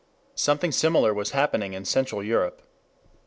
[0.33, 2.63] Something similar was happening in Central Europe.